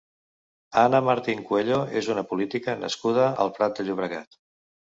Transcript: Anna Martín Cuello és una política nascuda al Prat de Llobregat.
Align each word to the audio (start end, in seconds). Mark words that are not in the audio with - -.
Anna 0.83 1.01
Martín 1.07 1.43
Cuello 1.49 1.77
és 2.01 2.09
una 2.15 2.25
política 2.33 2.77
nascuda 2.87 3.29
al 3.45 3.55
Prat 3.61 3.79
de 3.79 3.89
Llobregat. 3.89 4.43